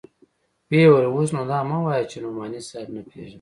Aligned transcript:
ويې 0.69 0.85
ويل 0.91 1.07
اوس 1.13 1.29
نو 1.35 1.41
دا 1.51 1.59
مه 1.69 1.77
وايه 1.85 2.05
چې 2.11 2.17
نعماني 2.23 2.59
صاحب 2.69 2.89
نه 2.95 3.01
پېژنم. 3.07 3.27